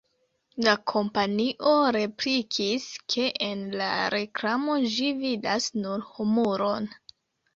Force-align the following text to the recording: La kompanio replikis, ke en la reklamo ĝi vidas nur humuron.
La 0.67 0.71
kompanio 0.91 1.73
replikis, 1.95 2.87
ke 3.13 3.27
en 3.47 3.61
la 3.81 3.89
reklamo 4.15 4.77
ĝi 4.95 5.11
vidas 5.25 5.67
nur 5.83 6.07
humuron. 6.15 6.89